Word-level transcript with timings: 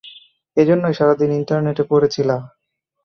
এজন্যই 0.57 0.93
সারাদিন 0.93 1.29
ইন্টারনেটে 1.39 1.83
পড়ে 1.83 2.07
ছিলা। 2.07 2.35